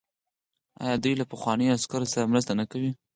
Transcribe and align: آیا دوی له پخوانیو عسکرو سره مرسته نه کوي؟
آیا 0.83 0.95
دوی 1.03 1.13
له 1.19 1.25
پخوانیو 1.31 1.75
عسکرو 1.77 2.11
سره 2.13 2.29
مرسته 2.31 2.51
نه 2.59 2.65
کوي؟ 2.71 2.91